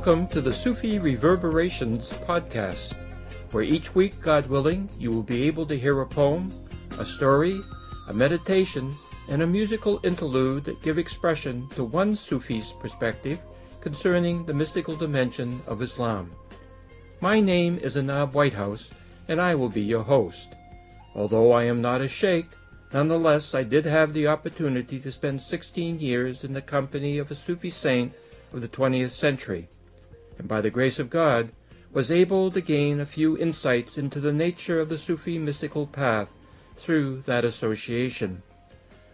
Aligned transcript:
Welcome 0.00 0.28
to 0.28 0.40
the 0.40 0.50
Sufi 0.50 0.98
Reverberations 0.98 2.08
podcast, 2.26 2.96
where 3.50 3.62
each 3.62 3.94
week, 3.94 4.18
God 4.22 4.46
willing, 4.46 4.88
you 4.98 5.12
will 5.12 5.22
be 5.22 5.42
able 5.42 5.66
to 5.66 5.78
hear 5.78 6.00
a 6.00 6.06
poem, 6.06 6.50
a 6.98 7.04
story, 7.04 7.60
a 8.08 8.14
meditation, 8.14 8.94
and 9.28 9.42
a 9.42 9.46
musical 9.46 10.00
interlude 10.02 10.64
that 10.64 10.80
give 10.80 10.96
expression 10.96 11.68
to 11.74 11.84
one 11.84 12.16
Sufi's 12.16 12.72
perspective 12.80 13.40
concerning 13.82 14.42
the 14.46 14.54
mystical 14.54 14.96
dimension 14.96 15.60
of 15.66 15.82
Islam. 15.82 16.32
My 17.20 17.38
name 17.38 17.78
is 17.82 17.96
Anab 17.96 18.32
Whitehouse, 18.32 18.88
and 19.28 19.38
I 19.38 19.54
will 19.54 19.68
be 19.68 19.82
your 19.82 20.04
host. 20.04 20.48
Although 21.14 21.52
I 21.52 21.64
am 21.64 21.82
not 21.82 22.00
a 22.00 22.08
sheikh, 22.08 22.46
nonetheless 22.94 23.54
I 23.54 23.64
did 23.64 23.84
have 23.84 24.14
the 24.14 24.28
opportunity 24.28 24.98
to 24.98 25.12
spend 25.12 25.42
16 25.42 26.00
years 26.00 26.42
in 26.42 26.54
the 26.54 26.62
company 26.62 27.18
of 27.18 27.30
a 27.30 27.34
Sufi 27.34 27.68
saint 27.68 28.14
of 28.54 28.62
the 28.62 28.68
20th 28.68 29.10
century, 29.10 29.68
and 30.40 30.48
by 30.48 30.62
the 30.62 30.70
grace 30.70 30.98
of 30.98 31.10
God 31.10 31.52
was 31.92 32.10
able 32.10 32.50
to 32.50 32.62
gain 32.62 32.98
a 32.98 33.04
few 33.04 33.36
insights 33.36 33.98
into 33.98 34.20
the 34.20 34.32
nature 34.32 34.80
of 34.80 34.88
the 34.88 34.96
Sufi 34.96 35.38
mystical 35.38 35.86
path 35.86 36.30
through 36.76 37.20
that 37.26 37.44
association. 37.44 38.42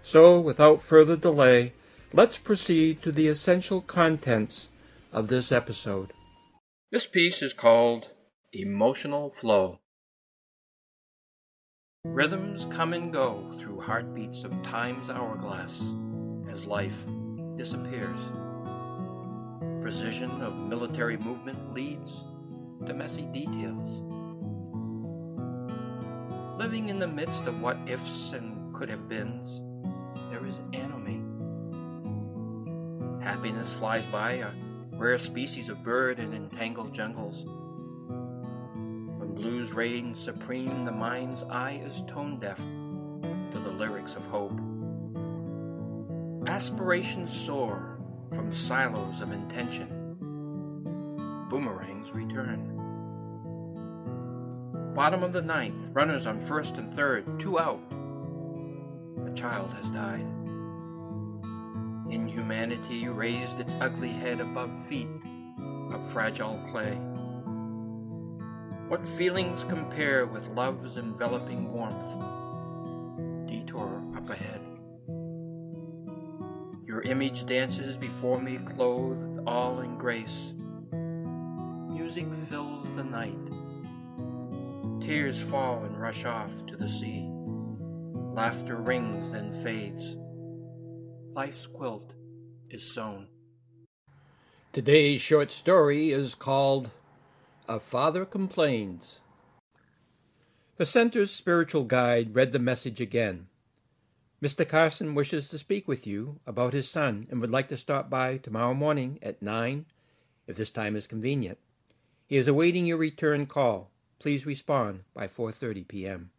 So, 0.04 0.38
without 0.38 0.84
further 0.84 1.16
delay, 1.16 1.72
let's 2.12 2.38
proceed 2.38 3.02
to 3.02 3.10
the 3.10 3.26
essential 3.26 3.80
contents 3.80 4.68
of 5.12 5.26
this 5.26 5.50
episode. 5.50 6.12
This 6.92 7.08
piece 7.08 7.42
is 7.42 7.52
called 7.52 8.06
Emotional 8.52 9.30
Flow. 9.30 9.80
Rhythms 12.04 12.68
come 12.70 12.92
and 12.92 13.12
go 13.12 13.52
through 13.58 13.80
heartbeats 13.80 14.44
of 14.44 14.62
time's 14.62 15.10
hourglass 15.10 15.82
as 16.48 16.66
life 16.66 16.94
disappears 17.56 18.20
precision 19.86 20.42
of 20.42 20.56
military 20.56 21.16
movement 21.16 21.72
leads 21.72 22.24
to 22.84 22.92
messy 22.92 23.22
details. 23.26 24.02
Living 26.58 26.88
in 26.88 26.98
the 26.98 27.06
midst 27.06 27.44
of 27.44 27.60
what 27.60 27.78
ifs 27.86 28.32
and 28.32 28.74
could 28.74 28.88
have 28.88 29.08
beens, 29.08 29.60
there 30.28 30.44
is 30.44 30.58
anomie. 30.72 31.22
Happiness 33.22 33.72
flies 33.74 34.04
by, 34.06 34.32
a 34.32 34.50
rare 34.94 35.18
species 35.18 35.68
of 35.68 35.84
bird 35.84 36.18
in 36.18 36.34
entangled 36.34 36.92
jungles. 36.92 37.44
When 39.18 39.34
blues 39.36 39.72
reign 39.72 40.16
supreme, 40.16 40.84
the 40.84 40.90
mind's 40.90 41.44
eye 41.44 41.80
is 41.86 42.02
tone 42.08 42.40
deaf 42.40 42.56
to 42.56 43.58
the 43.60 43.70
lyrics 43.70 44.16
of 44.16 44.24
hope. 44.24 44.60
Aspirations 46.48 47.32
soar 47.32 47.95
from 48.30 48.50
the 48.50 48.56
silos 48.56 49.20
of 49.20 49.32
intention. 49.32 49.88
Boomerangs 51.48 52.10
return. 52.12 52.72
Bottom 54.94 55.22
of 55.22 55.32
the 55.32 55.42
ninth, 55.42 55.88
runners 55.92 56.26
on 56.26 56.40
first 56.40 56.74
and 56.76 56.94
third, 56.96 57.38
two 57.38 57.58
out. 57.58 57.80
A 59.26 59.30
child 59.34 59.72
has 59.72 59.90
died. 59.90 60.26
Inhumanity 62.10 63.08
raised 63.08 63.60
its 63.60 63.72
ugly 63.80 64.08
head 64.08 64.40
above 64.40 64.70
feet 64.88 65.08
of 65.92 66.10
fragile 66.12 66.60
clay. 66.70 66.98
What 68.88 69.06
feelings 69.06 69.64
compare 69.64 70.26
with 70.26 70.48
love's 70.48 70.96
enveloping 70.96 71.72
warmth? 71.72 72.35
Image 77.06 77.46
dances 77.46 77.96
before 77.96 78.40
me, 78.40 78.58
clothed 78.58 79.40
all 79.46 79.80
in 79.80 79.96
grace. 79.96 80.52
Music 81.88 82.26
fills 82.48 82.92
the 82.94 83.04
night. 83.04 83.38
Tears 85.00 85.38
fall 85.50 85.84
and 85.84 86.00
rush 86.00 86.24
off 86.24 86.50
to 86.66 86.76
the 86.76 86.88
sea. 86.88 87.28
Laughter 88.34 88.76
rings 88.76 89.32
then 89.32 89.62
fades. 89.62 90.16
Life's 91.32 91.66
quilt 91.66 92.12
is 92.70 92.82
sewn. 92.82 93.28
Today's 94.72 95.20
short 95.20 95.52
story 95.52 96.10
is 96.10 96.34
called 96.34 96.90
A 97.68 97.80
Father 97.80 98.24
Complains. 98.24 99.20
The 100.76 100.84
center's 100.86 101.30
spiritual 101.30 101.84
guide 101.84 102.34
read 102.34 102.52
the 102.52 102.58
message 102.58 103.00
again. 103.00 103.46
Mr. 104.46 104.68
Carson 104.68 105.16
wishes 105.16 105.48
to 105.48 105.58
speak 105.58 105.88
with 105.88 106.06
you 106.06 106.38
about 106.46 106.72
his 106.72 106.88
son 106.88 107.26
and 107.32 107.40
would 107.40 107.50
like 107.50 107.66
to 107.66 107.76
stop 107.76 108.08
by 108.08 108.36
tomorrow 108.36 108.74
morning 108.74 109.18
at 109.20 109.42
9, 109.42 109.84
if 110.46 110.54
this 110.54 110.70
time 110.70 110.94
is 110.94 111.08
convenient. 111.08 111.58
He 112.28 112.36
is 112.36 112.46
awaiting 112.46 112.86
your 112.86 112.96
return 112.96 113.46
call. 113.46 113.90
Please 114.20 114.46
respond 114.46 115.02
by 115.12 115.26
4:30 115.26 115.88
p.m. 115.88 116.30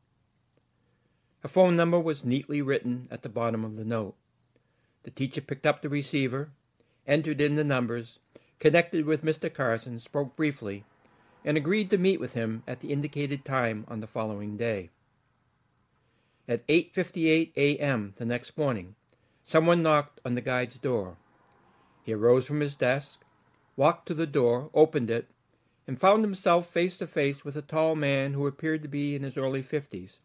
A 1.43 1.49
phone 1.49 1.75
number 1.75 1.99
was 1.99 2.23
neatly 2.23 2.61
written 2.61 3.09
at 3.11 3.23
the 3.23 3.27
bottom 3.27 3.65
of 3.65 3.75
the 3.75 3.83
note. 3.83 4.15
The 5.03 5.11
teacher 5.11 5.41
picked 5.41 5.65
up 5.65 5.81
the 5.81 5.89
receiver, 5.89 6.51
entered 7.05 7.41
in 7.41 7.57
the 7.57 7.65
numbers, 7.65 8.19
connected 8.57 9.03
with 9.03 9.21
Mr. 9.21 9.53
Carson, 9.53 9.99
spoke 9.99 10.37
briefly, 10.37 10.85
and 11.43 11.57
agreed 11.57 11.89
to 11.89 11.97
meet 11.97 12.21
with 12.21 12.35
him 12.35 12.63
at 12.65 12.79
the 12.79 12.93
indicated 12.93 13.43
time 13.43 13.83
on 13.89 13.99
the 13.99 14.07
following 14.07 14.55
day. 14.55 14.91
At 16.49 16.65
8:58 16.67 17.51
a.m. 17.57 18.13
the 18.15 18.25
next 18.25 18.57
morning, 18.57 18.95
someone 19.43 19.83
knocked 19.83 20.21
on 20.23 20.35
the 20.35 20.41
guide's 20.41 20.77
door. 20.77 21.17
He 22.03 22.13
arose 22.13 22.45
from 22.45 22.61
his 22.61 22.73
desk, 22.73 23.25
walked 23.75 24.07
to 24.07 24.13
the 24.13 24.25
door, 24.25 24.69
opened 24.73 25.11
it, 25.11 25.27
and 25.85 25.99
found 25.99 26.23
himself 26.23 26.69
face 26.69 26.95
to 26.99 27.07
face 27.07 27.43
with 27.43 27.57
a 27.57 27.61
tall 27.61 27.95
man 27.95 28.31
who 28.31 28.47
appeared 28.47 28.81
to 28.83 28.87
be 28.87 29.13
in 29.13 29.23
his 29.23 29.35
early 29.35 29.61
fifties. 29.61 30.19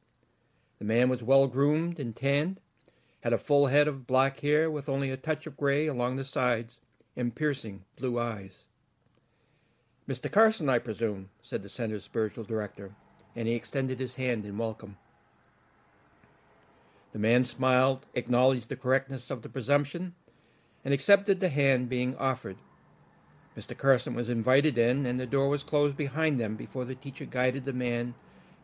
The 0.79 0.85
man 0.85 1.09
was 1.09 1.25
well 1.25 1.49
groomed 1.49 1.99
and 1.99 2.15
tanned, 2.15 2.61
had 3.23 3.33
a 3.33 3.39
full 3.39 3.67
head 3.67 3.89
of 3.89 4.07
black 4.07 4.39
hair 4.41 4.71
with 4.71 4.89
only 4.89 5.11
a 5.11 5.17
touch 5.17 5.49
of 5.49 5.57
gray 5.57 5.89
along 5.89 6.15
the 6.15 6.25
sides, 6.25 6.79
and 7.17 7.35
piercing 7.35 7.85
blue 7.97 8.21
eyes. 8.21 8.67
Mr. 10.09 10.31
Carson, 10.31 10.69
I 10.69 10.79
presume, 10.79 11.31
said 11.43 11.65
the 11.65 11.69
center's 11.69 12.05
spiritual 12.05 12.45
director, 12.45 12.95
and 13.35 13.49
he 13.49 13.55
extended 13.55 13.99
his 13.99 14.15
hand 14.15 14.45
in 14.45 14.57
welcome. 14.57 14.99
The 17.13 17.19
man 17.19 17.45
smiled, 17.45 18.07
acknowledged 18.15 18.69
the 18.69 18.77
correctness 18.77 19.31
of 19.31 19.43
the 19.43 19.49
presumption, 19.49 20.15
and 20.85 20.93
accepted 20.93 21.41
the 21.41 21.51
hand 21.51 21.89
being 21.89 22.17
offered. 22.17 22.57
Mr. 23.57 23.77
Carson 23.77 24.15
was 24.15 24.31
invited 24.31 24.79
in, 24.79 25.05
and 25.05 25.21
the 25.21 25.27
door 25.27 25.49
was 25.49 25.63
closed 25.63 25.97
behind 25.97 26.41
them 26.41 26.57
before 26.57 26.87
the 26.87 26.95
teacher 26.95 27.27
guided 27.27 27.67
the 27.67 27.73
man 27.73 28.15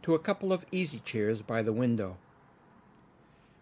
to 0.02 0.14
a 0.14 0.18
couple 0.18 0.52
of 0.52 0.64
easy 0.72 1.00
chairs 1.00 1.42
by 1.42 1.62
the 1.62 1.72
window. 1.72 2.16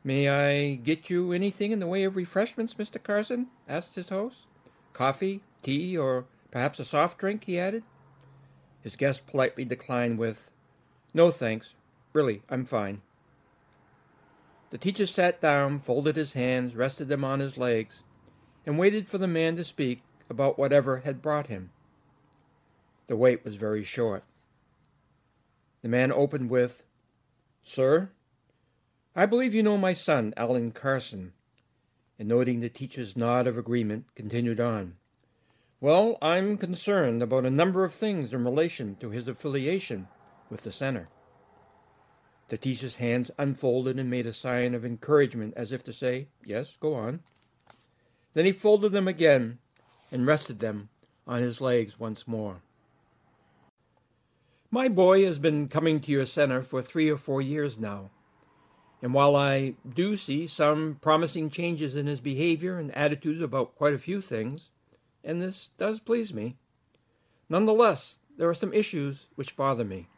May 0.05 0.29
I 0.29 0.75
get 0.77 1.11
you 1.11 1.33
anything 1.33 1.73
in 1.73 1.81
the 1.81 1.87
way 1.89 2.05
of 2.05 2.15
refreshments, 2.15 2.75
Mr. 2.75 3.03
Carson? 3.03 3.49
asked 3.69 3.97
his 3.97 4.11
host. 4.11 4.47
Coffee, 4.93 5.43
tea, 5.65 5.99
or 5.99 6.27
perhaps 6.53 6.79
a 6.79 6.85
soft 6.85 7.19
drink? 7.19 7.43
he 7.45 7.59
added. 7.59 7.83
His 8.83 8.95
guest 8.95 9.27
politely 9.27 9.65
declined 9.65 10.17
with, 10.21 10.53
No 11.13 11.33
thanks. 11.33 11.75
Really, 12.13 12.43
I'm 12.49 12.65
fine. 12.65 13.03
The 14.71 14.79
teacher 14.79 15.07
sat 15.07 15.41
down, 15.41 15.79
folded 15.79 16.17
his 16.17 16.33
hands, 16.33 16.75
rested 16.75 17.09
them 17.09 17.25
on 17.25 17.41
his 17.41 17.57
legs, 17.57 18.03
and 18.65 18.79
waited 18.79 19.07
for 19.07 19.19
the 19.19 19.29
man 19.29 19.57
to 19.57 19.65
speak 19.65 20.03
about 20.29 20.59
whatever 20.59 20.99
had 20.99 21.23
brought 21.23 21.47
him. 21.47 21.71
The 23.07 23.17
wait 23.17 23.45
was 23.45 23.55
very 23.55 23.85
short. 23.85 24.25
The 25.83 25.89
man 25.89 26.11
opened 26.11 26.51
with, 26.51 26.83
Sir, 27.63 28.11
I 29.15 29.25
believe 29.25 29.55
you 29.55 29.63
know 29.63 29.79
my 29.79 29.93
son, 29.93 30.35
Alan 30.37 30.73
Carson, 30.73 31.33
and 32.19 32.29
noting 32.29 32.61
the 32.61 32.69
teacher's 32.69 33.17
nod 33.17 33.47
of 33.47 33.57
agreement, 33.57 34.07
continued 34.15 34.59
on. 34.59 34.97
Well, 35.81 36.19
I'm 36.21 36.59
concerned 36.59 37.23
about 37.23 37.47
a 37.47 37.51
number 37.51 37.85
of 37.85 37.95
things 37.95 38.33
in 38.33 38.45
relation 38.45 38.97
to 38.97 39.11
his 39.11 39.29
affiliation 39.29 40.09
with 40.51 40.63
the 40.63 40.73
center. 40.73 41.09
Teacher's 42.57 42.97
hands 42.97 43.31
unfolded 43.39 43.99
and 43.99 44.09
made 44.09 44.27
a 44.27 44.33
sign 44.33 44.75
of 44.75 44.85
encouragement 44.85 45.55
as 45.57 45.73
if 45.73 45.83
to 45.85 45.93
say, 45.93 46.29
Yes, 46.45 46.77
go 46.79 46.95
on. 46.95 47.21
Then 48.35 48.45
he 48.45 48.53
folded 48.53 48.93
them 48.93 49.09
again 49.09 49.59
and 50.13 50.27
rested 50.27 50.61
them 50.61 50.89
on 51.27 51.43
his 51.43 51.61
legs 51.61 51.99
once 51.99 52.29
more. 52.29 52.61
My 54.71 54.89
boy 54.89 55.25
has 55.25 55.39
been 55.39 55.69
coming 55.69 56.01
to 56.01 56.13
your 56.13 56.27
center 56.27 56.63
for 56.63 56.83
three 56.83 57.09
or 57.09 57.17
four 57.17 57.41
years 57.41 57.79
now, 57.79 58.11
And 59.03 59.15
while 59.15 59.35
I 59.35 59.75
do 59.89 60.17
see 60.17 60.47
some 60.47 60.99
promising 61.01 61.51
changes 61.51 61.95
in 61.95 62.07
his 62.07 62.21
behavior 62.21 62.79
and 62.79 62.95
attitudes 62.97 63.41
about 63.41 63.77
quite 63.77 63.95
a 63.95 63.99
few 63.99 64.21
things, 64.21 64.71
and 65.25 65.41
this 65.41 65.71
does 65.79 66.01
please 66.01 66.33
me, 66.33 66.57
nonetheless, 67.49 68.19
there 68.37 68.49
are 68.49 68.55
some 68.55 68.73
issues 68.73 69.27
which 69.35 69.57
bother 69.57 69.85
me. 69.85 70.09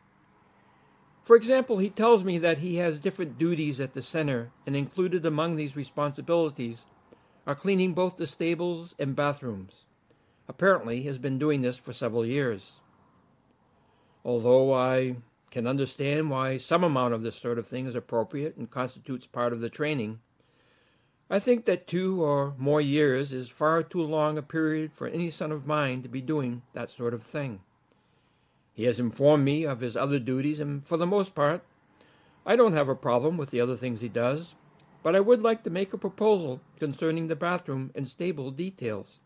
For 1.28 1.36
example, 1.36 1.76
he 1.76 1.90
tells 1.90 2.25
me 2.25 2.38
that 2.38 2.56
he 2.56 2.76
has 2.76 2.98
different 2.98 3.36
duties 3.36 3.80
at 3.80 3.92
the 3.92 4.02
center, 4.02 4.50
and 4.66 4.75
included 4.75 5.26
among 5.26 5.56
these 5.56 5.76
responsibilities 5.76 6.86
are 7.46 7.54
cleaning 7.54 7.92
both 7.92 8.16
the 8.16 8.26
stables 8.26 8.94
and 8.98 9.14
bathrooms. 9.14 9.84
Apparently, 10.48 11.02
he 11.02 11.06
has 11.06 11.19
been 11.19 11.38
doing 11.38 11.60
this 11.60 11.76
for 11.76 11.92
several 11.92 12.25
years. 12.25 12.80
Although 14.25 14.72
I 14.72 15.16
can 15.50 15.66
understand 15.66 16.30
why 16.30 16.56
some 16.56 16.82
amount 16.82 17.12
of 17.12 17.20
this 17.20 17.36
sort 17.36 17.58
of 17.58 17.69
thing 17.69 17.84
is 17.84 17.94
appropriate 17.94 18.56
and 18.56 18.70
constitutes 18.70 19.26
part 19.26 19.52
of 19.52 19.60
the 19.60 19.69
training, 19.69 20.20
I 21.28 21.40
think 21.40 21.66
that 21.66 21.86
two 21.86 22.24
or 22.24 22.54
more 22.56 22.81
years 22.81 23.34
is 23.34 23.50
far 23.50 23.82
too 23.82 24.00
long 24.00 24.38
a 24.38 24.42
period 24.42 24.94
for 24.94 25.06
any 25.06 25.31
son 25.31 25.52
of 25.52 25.66
mine 25.66 26.02
to 26.04 26.08
be 26.08 26.22
doing 26.22 26.62
that 26.72 26.88
sort 26.88 27.12
of 27.12 27.22
thing. 27.22 27.60
He 28.78 28.84
has 28.84 29.00
informed 29.00 29.44
me 29.44 29.64
of 29.64 29.80
his 29.80 29.96
other 29.96 30.20
duties, 30.20 30.60
and 30.60 30.86
for 30.86 30.96
the 30.96 31.04
most 31.04 31.34
part, 31.34 31.64
I 32.46 32.54
don't 32.54 32.75
have 32.75 32.88
a 32.88 32.94
problem 32.94 33.36
with 33.36 33.50
the 33.50 33.60
other 33.60 33.75
things 33.75 34.00
he 34.00 34.08
does, 34.08 34.54
but 35.02 35.16
I 35.16 35.20
would 35.20 35.42
like 35.42 35.64
to 35.64 35.69
make 35.69 35.92
a 35.92 35.98
proposal 35.98 36.60
concerning 36.78 37.26
the 37.26 37.34
bathroom 37.34 37.90
and 37.96 38.06
stable 38.06 38.52
details. 38.52 39.19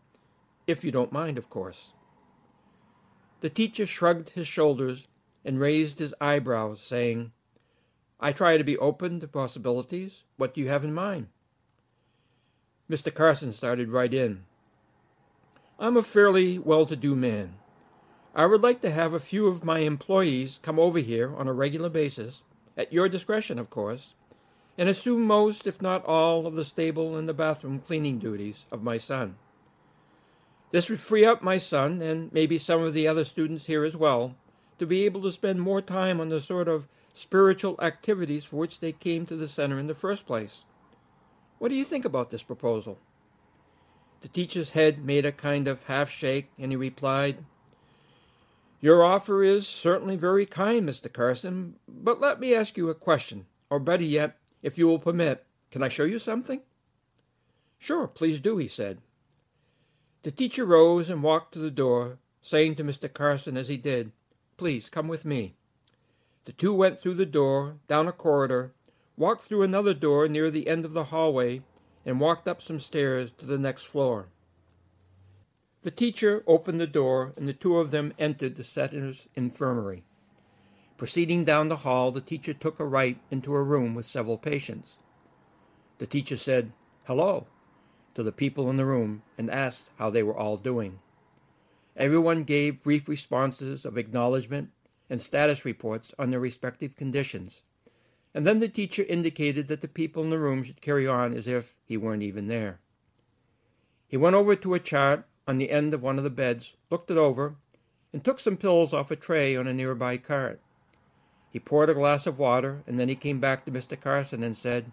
If 0.65 0.83
you 0.83 0.91
don't 0.91 1.11
mind, 1.11 1.37
of 1.37 1.51
course. 1.51 1.93
The 3.41 3.49
teacher 3.51 3.85
shrugged 3.85 4.31
his 4.31 4.47
shoulders 4.47 5.05
and 5.45 5.59
raised 5.59 5.99
his 5.99 6.15
eyebrows, 6.19 6.81
saying, 6.81 7.31
I 8.19 8.31
try 8.31 8.57
to 8.57 8.63
be 8.63 8.79
open 8.79 9.19
to 9.19 9.27
possibilities. 9.27 10.23
What 10.35 10.55
do 10.55 10.61
you 10.61 10.69
have 10.69 10.83
in 10.83 10.95
mind? 10.95 11.27
Mr. 12.89 13.13
Carson 13.13 13.53
started 13.53 13.89
right 13.89 14.15
in. 14.15 14.45
I'm 15.77 15.95
a 15.95 16.01
fairly 16.01 16.57
well 16.57 16.87
to 16.87 16.95
do 16.95 17.15
man. 17.15 17.59
I 18.35 18.47
would 18.47 18.63
like 18.63 18.81
to 18.81 18.89
have 18.89 19.13
a 19.13 19.19
few 19.19 19.47
of 19.47 19.63
my 19.63 19.79
employees 19.79 20.59
come 20.63 20.79
over 20.79 20.97
here 20.97 21.35
on 21.35 21.47
a 21.47 21.53
regular 21.53 21.89
basis, 21.89 22.41
at 22.75 22.91
your 22.91 23.07
discretion, 23.07 23.59
of 23.59 23.69
course, 23.69 24.15
and 24.75 24.89
assume 24.89 25.21
most, 25.21 25.67
if 25.67 25.83
not 25.83 26.03
all, 26.05 26.47
of 26.47 26.55
the 26.55 26.65
stable 26.65 27.15
and 27.15 27.29
the 27.29 27.33
bathroom 27.33 27.79
cleaning 27.79 28.17
duties 28.17 28.65
of 28.71 28.81
my 28.81 28.97
son. 28.97 29.35
This 30.71 30.89
would 30.89 30.99
free 30.99 31.23
up 31.23 31.43
my 31.43 31.59
son, 31.59 32.01
and 32.01 32.33
maybe 32.33 32.57
some 32.57 32.81
of 32.81 32.95
the 32.95 33.07
other 33.07 33.23
students 33.23 33.67
here 33.67 33.83
as 33.83 33.95
well, 33.95 34.35
to 34.79 34.87
be 34.87 35.05
able 35.05 35.21
to 35.21 35.31
spend 35.31 35.61
more 35.61 35.83
time 35.83 36.19
on 36.19 36.29
the 36.29 36.41
sort 36.41 36.67
of 36.67 36.87
spiritual 37.13 37.79
activities 37.79 38.45
for 38.45 38.55
which 38.55 38.79
they 38.79 38.91
came 38.91 39.27
to 39.27 39.35
the 39.35 39.47
center 39.47 39.79
in 39.79 39.85
the 39.85 39.93
first 39.93 40.25
place. 40.25 40.63
What 41.59 41.69
do 41.69 41.75
you 41.75 41.85
think 41.85 42.03
about 42.03 42.31
this 42.31 42.41
proposal? 42.41 42.97
The 44.21 44.27
teacher's 44.27 44.71
head 44.71 45.05
made 45.05 45.27
a 45.27 45.31
kind 45.31 45.67
of 45.67 45.83
half 45.83 46.09
shake, 46.09 46.49
and 46.57 46.71
he 46.71 46.75
replied, 46.75 47.45
your 48.83 49.01
offer 49.01 49.41
is 49.41 49.65
certainly 49.65 50.17
very 50.17 50.45
kind, 50.45 50.85
Mr. 50.85 51.11
Carson, 51.11 51.75
but 51.87 52.19
let 52.19 52.41
me 52.41 52.53
ask 52.53 52.75
you 52.75 52.89
a 52.89 52.93
question, 52.93 53.45
or 53.69 53.79
better 53.79 54.03
yet, 54.03 54.35
if 54.61 54.77
you 54.77 54.89
will 54.89 54.99
permit, 54.99 55.45
can 55.71 55.81
I 55.81 55.87
show 55.87 56.03
you 56.03 56.19
something? 56.19 56.59
Sure, 57.79 58.07
please 58.09 58.41
do, 58.41 58.57
he 58.57 58.67
said. 58.67 58.97
The 60.23 60.31
teacher 60.31 60.65
rose 60.65 61.09
and 61.09 61.23
walked 61.23 61.53
to 61.53 61.59
the 61.59 61.71
door, 61.71 62.17
saying 62.41 62.75
to 62.75 62.83
Mr. 62.83 63.11
Carson 63.11 63.55
as 63.55 63.69
he 63.69 63.77
did, 63.77 64.11
Please 64.57 64.89
come 64.89 65.07
with 65.07 65.23
me. 65.23 65.55
The 66.43 66.51
two 66.51 66.73
went 66.73 66.99
through 66.99 67.13
the 67.13 67.25
door, 67.25 67.77
down 67.87 68.09
a 68.09 68.11
corridor, 68.11 68.73
walked 69.15 69.43
through 69.43 69.61
another 69.61 69.93
door 69.93 70.27
near 70.27 70.51
the 70.51 70.67
end 70.67 70.83
of 70.83 70.91
the 70.91 71.05
hallway, 71.05 71.61
and 72.05 72.19
walked 72.19 72.49
up 72.49 72.61
some 72.61 72.81
stairs 72.81 73.31
to 73.37 73.45
the 73.45 73.57
next 73.57 73.83
floor. 73.83 74.27
The 75.83 75.91
teacher 75.91 76.45
opened 76.47 76.79
the 76.79 76.87
door, 76.87 77.33
and 77.35 77.45
the 77.45 77.51
two 77.51 77.75
of 77.75 77.91
them 77.91 78.13
entered 78.17 78.55
the 78.55 78.63
setter's 78.63 79.27
infirmary. 79.35 80.05
Proceeding 80.95 81.43
down 81.43 81.67
the 81.67 81.83
hall, 81.83 82.09
the 82.09 82.21
teacher 82.21 82.53
took 82.53 82.79
a 82.79 82.85
right 82.85 83.19
into 83.29 83.53
a 83.53 83.61
room 83.61 83.93
with 83.93 84.05
several 84.05 84.37
patients. 84.37 84.93
The 85.97 86.07
teacher 86.07 86.37
said, 86.37 86.71
Hello, 87.03 87.47
to 88.15 88.23
the 88.23 88.31
people 88.31 88.69
in 88.69 88.77
the 88.77 88.85
room 88.85 89.23
and 89.37 89.49
asked 89.49 89.91
how 89.97 90.09
they 90.09 90.23
were 90.23 90.37
all 90.37 90.55
doing. 90.55 90.99
Everyone 91.97 92.45
gave 92.45 92.81
brief 92.81 93.09
responses 93.09 93.83
of 93.83 93.97
acknowledgement 93.97 94.69
and 95.09 95.19
status 95.19 95.65
reports 95.65 96.13
on 96.17 96.31
their 96.31 96.39
respective 96.39 96.95
conditions, 96.95 97.61
and 98.33 98.47
then 98.47 98.59
the 98.59 98.69
teacher 98.69 99.03
indicated 99.03 99.67
that 99.67 99.81
the 99.81 99.89
people 99.89 100.23
in 100.23 100.29
the 100.29 100.39
room 100.39 100.63
should 100.63 100.79
carry 100.79 101.05
on 101.05 101.33
as 101.33 101.45
if 101.45 101.75
he 101.83 101.97
weren't 101.97 102.23
even 102.23 102.47
there. 102.47 102.79
He 104.07 104.15
went 104.15 104.37
over 104.37 104.55
to 104.55 104.75
a 104.75 104.79
chart 104.79 105.25
on 105.47 105.57
the 105.57 105.71
end 105.71 105.93
of 105.93 106.01
one 106.01 106.17
of 106.17 106.23
the 106.23 106.29
beds, 106.29 106.75
looked 106.89 107.11
it 107.11 107.17
over, 107.17 107.55
and 108.11 108.23
took 108.23 108.39
some 108.39 108.57
pills 108.57 108.93
off 108.93 109.11
a 109.11 109.15
tray 109.15 109.55
on 109.55 109.67
a 109.67 109.73
nearby 109.73 110.17
cart. 110.17 110.61
He 111.49 111.59
poured 111.59 111.89
a 111.89 111.93
glass 111.93 112.25
of 112.25 112.39
water, 112.39 112.83
and 112.87 112.99
then 112.99 113.09
he 113.09 113.15
came 113.15 113.39
back 113.39 113.65
to 113.65 113.71
Mr. 113.71 113.99
Carson 113.99 114.41
and 114.43 114.57
said, 114.57 114.91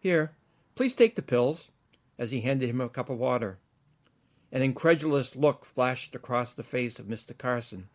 Here, 0.00 0.32
please 0.74 0.94
take 0.94 1.14
the 1.14 1.22
pills, 1.22 1.70
as 2.18 2.30
he 2.30 2.40
handed 2.40 2.70
him 2.70 2.80
a 2.80 2.88
cup 2.88 3.08
of 3.08 3.18
water. 3.18 3.58
An 4.50 4.62
incredulous 4.62 5.36
look 5.36 5.64
flashed 5.64 6.14
across 6.14 6.54
the 6.54 6.62
face 6.62 6.98
of 6.98 7.06
Mr. 7.06 7.36
Carson, 7.36 7.88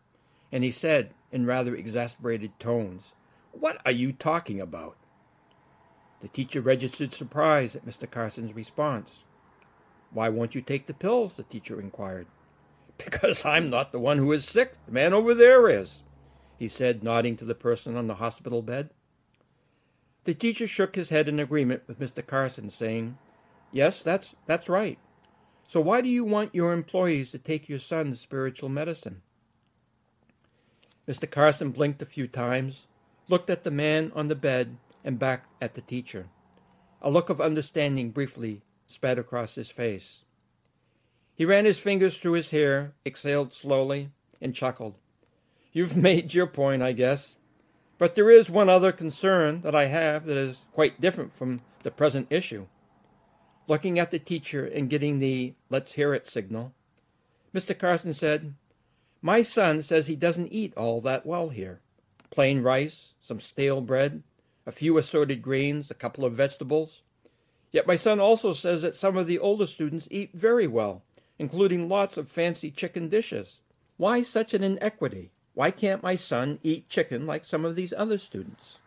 and 0.52 0.64
he 0.64 0.70
said, 0.70 1.14
in 1.32 1.46
rather 1.46 1.74
exasperated 1.74 2.58
tones, 2.58 3.14
What 3.52 3.80
are 3.84 3.92
you 3.92 4.12
talking 4.12 4.60
about? 4.60 4.96
The 6.20 6.28
teacher 6.28 6.60
registered 6.60 7.14
surprise 7.14 7.74
at 7.74 7.86
Mr. 7.86 8.10
Carson's 8.10 8.54
response. 8.54 9.24
Why 10.12 10.28
won't 10.28 10.54
you 10.54 10.60
take 10.60 10.86
the 10.86 10.94
pills? 10.94 11.34
the 11.34 11.42
teacher 11.42 11.80
inquired. 11.80 12.26
Because 12.98 13.46
I'm 13.46 13.70
not 13.70 13.92
the 13.92 14.00
one 14.00 14.18
who 14.18 14.30
is 14.32 14.44
sick. 14.44 14.74
The 14.84 14.92
man 14.92 15.14
over 15.14 15.34
there 15.34 15.68
is, 15.68 16.02
he 16.58 16.68
said, 16.68 17.02
nodding 17.02 17.36
to 17.38 17.46
the 17.46 17.54
person 17.54 17.96
on 17.96 18.08
the 18.08 18.16
hospital 18.16 18.60
bed. 18.60 18.90
The 20.24 20.34
teacher 20.34 20.66
shook 20.66 20.96
his 20.96 21.08
head 21.08 21.26
in 21.26 21.40
agreement 21.40 21.84
with 21.86 21.98
Mr. 21.98 22.24
Carson, 22.24 22.68
saying, 22.68 23.16
Yes, 23.72 24.02
that's, 24.02 24.34
that's 24.46 24.68
right. 24.68 24.98
So 25.64 25.80
why 25.80 26.02
do 26.02 26.08
you 26.08 26.24
want 26.24 26.54
your 26.54 26.72
employees 26.72 27.30
to 27.30 27.38
take 27.38 27.68
your 27.68 27.78
son's 27.78 28.20
spiritual 28.20 28.68
medicine? 28.68 29.22
Mr. 31.08 31.30
Carson 31.30 31.70
blinked 31.70 32.02
a 32.02 32.06
few 32.06 32.26
times, 32.26 32.86
looked 33.28 33.48
at 33.48 33.64
the 33.64 33.70
man 33.70 34.12
on 34.14 34.28
the 34.28 34.36
bed, 34.36 34.76
and 35.02 35.18
back 35.18 35.46
at 35.62 35.74
the 35.74 35.80
teacher. 35.80 36.28
A 37.00 37.10
look 37.10 37.30
of 37.30 37.40
understanding 37.40 38.10
briefly 38.10 38.62
spat 38.90 39.18
across 39.18 39.54
his 39.54 39.70
face. 39.70 40.24
He 41.34 41.44
ran 41.44 41.64
his 41.64 41.78
fingers 41.78 42.18
through 42.18 42.32
his 42.32 42.50
hair, 42.50 42.92
exhaled 43.06 43.54
slowly, 43.54 44.10
and 44.40 44.54
chuckled. 44.54 44.98
You've 45.72 45.96
made 46.08 46.34
your 46.34 46.46
point, 46.46 46.82
I 46.82 46.92
guess. 46.92 47.36
But 47.98 48.14
there 48.14 48.30
is 48.30 48.48
one 48.48 48.68
other 48.68 48.92
concern 48.92 49.60
that 49.60 49.74
I 49.74 49.86
have 49.86 50.24
that 50.26 50.36
is 50.36 50.64
quite 50.72 51.00
different 51.00 51.32
from 51.32 51.60
the 51.82 51.90
present 51.90 52.26
issue. 52.30 52.66
Looking 53.68 53.98
at 53.98 54.10
the 54.10 54.18
teacher 54.18 54.64
and 54.64 54.90
getting 54.90 55.18
the 55.18 55.54
let's 55.68 55.92
hear 55.92 56.14
it 56.14 56.26
signal, 56.26 56.74
Mr. 57.54 57.78
Carson 57.78 58.14
said, 58.14 58.54
My 59.20 59.42
son 59.42 59.82
says 59.82 60.06
he 60.06 60.16
doesn't 60.16 60.52
eat 60.52 60.72
all 60.76 61.00
that 61.02 61.26
well 61.26 61.50
here. 61.50 61.80
Plain 62.30 62.62
rice, 62.62 63.14
some 63.20 63.40
stale 63.40 63.80
bread, 63.80 64.22
a 64.66 64.72
few 64.72 64.98
assorted 64.98 65.42
grains, 65.42 65.90
a 65.90 65.94
couple 65.94 66.24
of 66.24 66.34
vegetables. 66.34 67.02
Yet 67.72 67.86
my 67.86 67.96
son 67.96 68.18
also 68.20 68.52
says 68.52 68.82
that 68.82 68.96
some 68.96 69.16
of 69.16 69.26
the 69.26 69.38
older 69.38 69.66
students 69.66 70.08
eat 70.10 70.30
very 70.34 70.66
well, 70.66 71.02
including 71.38 71.88
lots 71.88 72.16
of 72.16 72.28
fancy 72.28 72.70
chicken 72.70 73.08
dishes. 73.08 73.60
Why 73.96 74.22
such 74.22 74.54
an 74.54 74.64
inequity? 74.64 75.30
Why 75.54 75.70
can't 75.70 76.02
my 76.02 76.16
son 76.16 76.58
eat 76.62 76.88
chicken 76.88 77.26
like 77.26 77.44
some 77.44 77.64
of 77.64 77.76
these 77.76 77.92
other 77.92 78.18
students? 78.18 78.78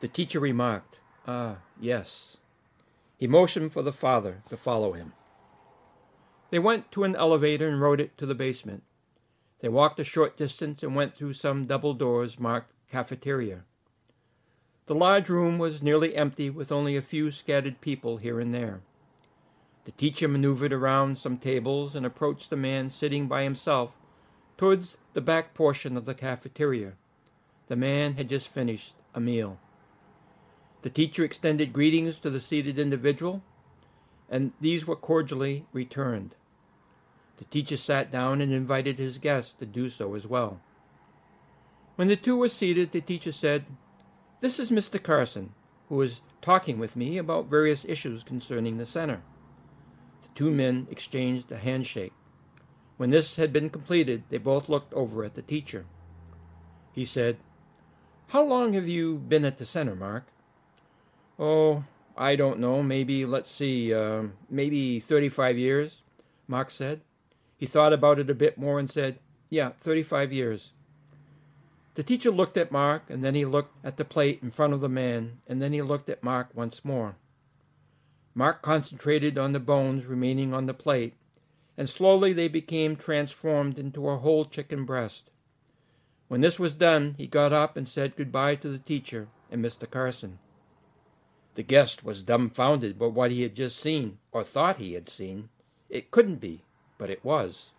The 0.00 0.08
teacher 0.08 0.40
remarked, 0.40 1.00
Ah, 1.26 1.56
yes. 1.80 2.36
He 3.18 3.26
motioned 3.26 3.72
for 3.72 3.82
the 3.82 3.92
father 3.92 4.42
to 4.48 4.56
follow 4.56 4.92
him. 4.92 5.12
They 6.50 6.58
went 6.58 6.92
to 6.92 7.04
an 7.04 7.16
elevator 7.16 7.68
and 7.68 7.80
rode 7.80 8.00
it 8.00 8.16
to 8.18 8.26
the 8.26 8.34
basement. 8.34 8.84
They 9.60 9.68
walked 9.68 9.98
a 9.98 10.04
short 10.04 10.36
distance 10.36 10.82
and 10.82 10.94
went 10.94 11.14
through 11.14 11.32
some 11.32 11.66
double 11.66 11.94
doors 11.94 12.38
marked 12.38 12.72
cafeteria. 12.90 13.64
The 14.86 14.94
large 14.94 15.28
room 15.28 15.58
was 15.58 15.82
nearly 15.82 16.14
empty, 16.14 16.48
with 16.48 16.70
only 16.70 16.96
a 16.96 17.02
few 17.02 17.32
scattered 17.32 17.80
people 17.80 18.18
here 18.18 18.38
and 18.38 18.54
there. 18.54 18.82
The 19.84 19.90
teacher 19.92 20.28
maneuvered 20.28 20.72
around 20.72 21.18
some 21.18 21.38
tables 21.38 21.94
and 21.94 22.06
approached 22.06 22.50
the 22.50 22.56
man 22.56 22.90
sitting 22.90 23.26
by 23.26 23.42
himself 23.42 23.92
towards 24.56 24.96
the 25.12 25.20
back 25.20 25.54
portion 25.54 25.96
of 25.96 26.04
the 26.04 26.14
cafeteria. 26.14 26.92
The 27.66 27.76
man 27.76 28.14
had 28.14 28.28
just 28.28 28.48
finished 28.48 28.94
a 29.12 29.20
meal. 29.20 29.58
The 30.82 30.90
teacher 30.90 31.24
extended 31.24 31.72
greetings 31.72 32.18
to 32.18 32.30
the 32.30 32.40
seated 32.40 32.78
individual, 32.78 33.42
and 34.30 34.52
these 34.60 34.86
were 34.86 34.96
cordially 34.96 35.66
returned. 35.72 36.36
The 37.38 37.44
teacher 37.44 37.76
sat 37.76 38.12
down 38.12 38.40
and 38.40 38.52
invited 38.52 38.98
his 38.98 39.18
guest 39.18 39.58
to 39.58 39.66
do 39.66 39.90
so 39.90 40.14
as 40.14 40.26
well. 40.28 40.60
When 41.96 42.08
the 42.08 42.16
two 42.16 42.36
were 42.36 42.48
seated, 42.48 42.92
the 42.92 43.00
teacher 43.00 43.32
said, 43.32 43.64
this 44.40 44.58
is 44.58 44.70
Mr. 44.70 45.02
Carson. 45.02 45.52
who 45.88 46.02
is 46.02 46.20
talking 46.42 46.78
with 46.78 46.96
me 46.96 47.16
about 47.16 47.46
various 47.46 47.84
issues 47.84 48.22
concerning 48.24 48.76
the 48.76 48.86
center. 48.86 49.22
The 50.22 50.28
two 50.34 50.50
men 50.50 50.88
exchanged 50.90 51.50
a 51.52 51.58
handshake. 51.58 52.12
When 52.96 53.10
this 53.10 53.36
had 53.36 53.52
been 53.52 53.70
completed, 53.70 54.24
they 54.30 54.38
both 54.38 54.68
looked 54.68 54.92
over 54.94 55.24
at 55.24 55.34
the 55.34 55.42
teacher. 55.42 55.86
He 56.92 57.04
said, 57.04 57.36
How 58.28 58.42
long 58.42 58.72
have 58.72 58.88
you 58.88 59.18
been 59.18 59.44
at 59.44 59.58
the 59.58 59.66
center, 59.66 59.94
Mark? 59.94 60.26
Oh, 61.38 61.84
I 62.16 62.36
don't 62.36 62.58
know. 62.58 62.82
Maybe, 62.82 63.26
let's 63.26 63.50
see, 63.50 63.92
uh, 63.92 64.24
maybe 64.48 64.98
35 64.98 65.58
years, 65.58 66.02
Mark 66.48 66.70
said. 66.70 67.02
He 67.56 67.66
thought 67.66 67.92
about 67.92 68.18
it 68.18 68.30
a 68.30 68.34
bit 68.34 68.56
more 68.56 68.78
and 68.78 68.90
said, 68.90 69.18
Yeah, 69.50 69.70
35 69.80 70.32
years. 70.32 70.72
The 71.96 72.02
teacher 72.02 72.30
looked 72.30 72.58
at 72.58 72.70
Mark, 72.70 73.08
and 73.08 73.24
then 73.24 73.34
he 73.34 73.46
looked 73.46 73.74
at 73.82 73.96
the 73.96 74.04
plate 74.04 74.40
in 74.42 74.50
front 74.50 74.74
of 74.74 74.82
the 74.82 74.88
man, 74.88 75.40
and 75.46 75.62
then 75.62 75.72
he 75.72 75.80
looked 75.80 76.10
at 76.10 76.22
Mark 76.22 76.50
once 76.52 76.84
more. 76.84 77.16
Mark 78.34 78.60
concentrated 78.60 79.38
on 79.38 79.52
the 79.52 79.60
bones 79.60 80.04
remaining 80.04 80.52
on 80.52 80.66
the 80.66 80.74
plate, 80.74 81.14
and 81.74 81.88
slowly 81.88 82.34
they 82.34 82.48
became 82.48 82.96
transformed 82.96 83.78
into 83.78 84.10
a 84.10 84.18
whole 84.18 84.44
chicken 84.44 84.84
breast. 84.84 85.30
When 86.28 86.42
this 86.42 86.58
was 86.58 86.74
done, 86.74 87.14
he 87.16 87.26
got 87.26 87.54
up 87.54 87.78
and 87.78 87.88
said 87.88 88.14
goodbye 88.14 88.56
to 88.56 88.68
the 88.68 88.78
teacher 88.78 89.28
and 89.50 89.64
Mr. 89.64 89.90
Carson. 89.90 90.38
The 91.54 91.62
guest 91.62 92.04
was 92.04 92.22
dumbfounded 92.22 92.98
by 92.98 93.06
what 93.06 93.30
he 93.30 93.40
had 93.40 93.54
just 93.54 93.78
seen, 93.78 94.18
or 94.32 94.44
thought 94.44 94.82
he 94.82 94.92
had 94.92 95.08
seen. 95.08 95.48
It 95.88 96.10
couldn't 96.10 96.42
be, 96.42 96.60
but 96.98 97.08
it 97.08 97.24
was. 97.24 97.72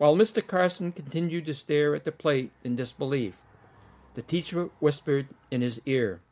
While 0.00 0.16
Mr. 0.16 0.40
Carson 0.40 0.92
continued 0.92 1.44
to 1.44 1.52
stare 1.52 1.94
at 1.94 2.04
the 2.04 2.10
plate 2.10 2.52
in 2.64 2.74
disbelief, 2.74 3.34
the 4.14 4.22
teacher 4.22 4.70
whispered 4.78 5.28
in 5.50 5.60
his 5.60 5.78
ear, 5.84 6.22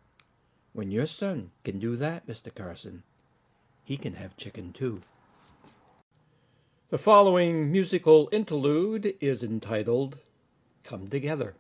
When 0.72 0.90
your 0.90 1.04
son 1.04 1.50
can 1.64 1.78
do 1.78 1.94
that, 1.96 2.26
Mr. 2.26 2.48
Carson, 2.54 3.02
he 3.84 3.98
can 3.98 4.14
have 4.14 4.38
chicken 4.38 4.72
too. 4.72 5.02
The 6.88 6.96
following 6.96 7.70
musical 7.70 8.30
interlude 8.32 9.14
is 9.20 9.42
entitled 9.42 10.18
come 10.82 11.08
together. 11.08 11.54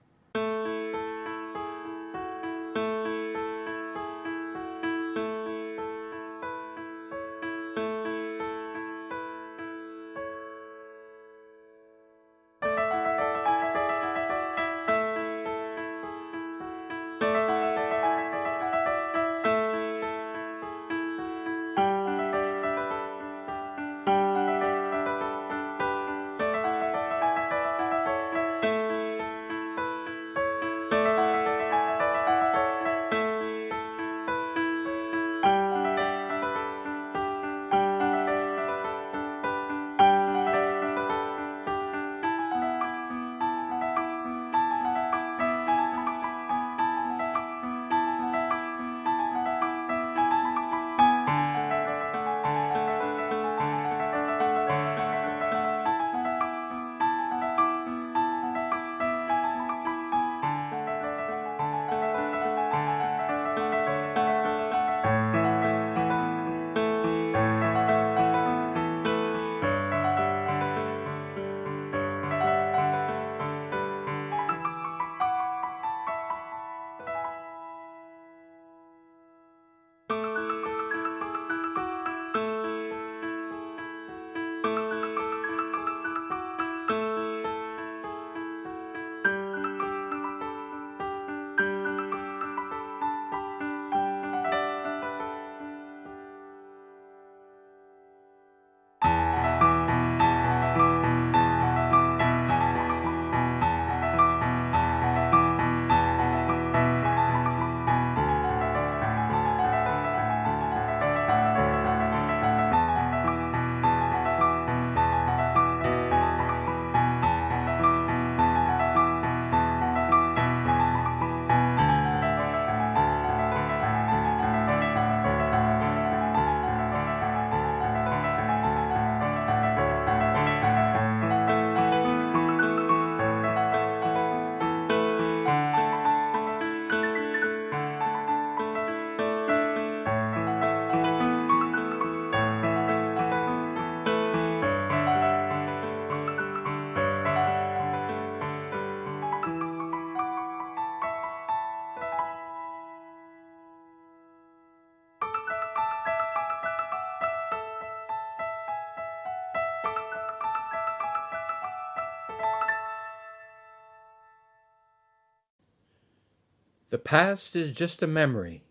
The 166.90 166.98
past 166.98 167.54
is 167.54 167.72
just 167.72 168.02
a 168.02 168.06
memory, 168.06 168.62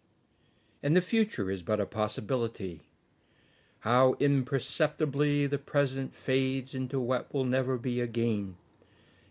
and 0.82 0.98
the 0.98 1.02
future 1.02 1.52
is 1.52 1.62
but 1.62 1.80
a 1.80 1.86
possibility. 1.86 2.82
How 3.82 4.16
imperceptibly 4.20 5.46
the 5.46 5.60
present 5.60 6.16
fades 6.16 6.74
into 6.74 7.00
what 7.00 7.32
will 7.32 7.44
never 7.44 7.78
be 7.78 8.02
again, 8.02 8.56